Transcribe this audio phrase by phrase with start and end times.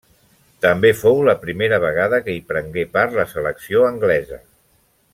[0.65, 4.43] També fou la primera vegada que hi prengué part la selecció anglesa.